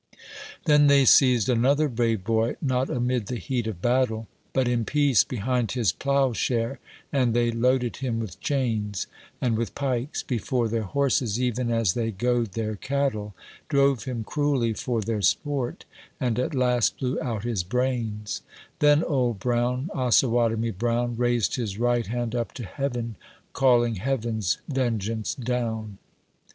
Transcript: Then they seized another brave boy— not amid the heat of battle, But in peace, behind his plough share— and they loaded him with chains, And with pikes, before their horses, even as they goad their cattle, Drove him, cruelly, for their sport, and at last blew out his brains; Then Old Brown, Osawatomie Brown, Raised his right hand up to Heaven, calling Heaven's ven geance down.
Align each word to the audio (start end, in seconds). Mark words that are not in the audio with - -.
Then 0.65 0.87
they 0.87 1.05
seized 1.05 1.47
another 1.47 1.87
brave 1.87 2.23
boy— 2.23 2.55
not 2.59 2.89
amid 2.89 3.27
the 3.27 3.35
heat 3.35 3.67
of 3.67 3.83
battle, 3.83 4.27
But 4.51 4.67
in 4.67 4.83
peace, 4.83 5.23
behind 5.23 5.73
his 5.73 5.91
plough 5.91 6.33
share— 6.33 6.79
and 7.13 7.35
they 7.35 7.51
loaded 7.51 7.97
him 7.97 8.19
with 8.19 8.39
chains, 8.39 9.05
And 9.39 9.55
with 9.55 9.75
pikes, 9.75 10.23
before 10.23 10.67
their 10.67 10.81
horses, 10.81 11.39
even 11.39 11.69
as 11.69 11.93
they 11.93 12.09
goad 12.09 12.53
their 12.53 12.75
cattle, 12.75 13.35
Drove 13.69 14.05
him, 14.05 14.23
cruelly, 14.23 14.73
for 14.73 15.01
their 15.01 15.21
sport, 15.21 15.85
and 16.19 16.39
at 16.39 16.55
last 16.55 16.97
blew 16.97 17.21
out 17.21 17.43
his 17.43 17.63
brains; 17.63 18.41
Then 18.79 19.03
Old 19.03 19.37
Brown, 19.37 19.91
Osawatomie 19.93 20.71
Brown, 20.79 21.15
Raised 21.15 21.57
his 21.57 21.77
right 21.77 22.07
hand 22.07 22.33
up 22.33 22.53
to 22.53 22.65
Heaven, 22.65 23.17
calling 23.53 23.97
Heaven's 23.97 24.57
ven 24.67 24.97
geance 24.97 25.35
down. 25.35 25.99